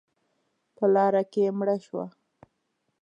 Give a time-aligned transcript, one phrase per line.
[0.75, 2.05] _په لاره کې مړه شوه.